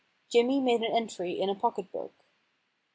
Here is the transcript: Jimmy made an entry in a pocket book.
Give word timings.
Jimmy 0.31 0.59
made 0.59 0.81
an 0.81 0.91
entry 0.91 1.39
in 1.39 1.47
a 1.47 1.53
pocket 1.53 1.91
book. 1.91 2.25